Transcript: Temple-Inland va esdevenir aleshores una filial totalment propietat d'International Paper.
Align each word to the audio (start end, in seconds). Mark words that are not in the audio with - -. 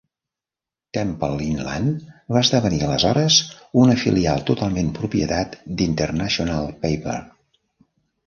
Temple-Inland 0.97 2.05
va 2.35 2.41
esdevenir 2.45 2.79
aleshores 2.87 3.37
una 3.83 3.97
filial 4.05 4.41
totalment 4.49 4.89
propietat 4.97 5.59
d'International 5.83 6.73
Paper. 6.87 7.19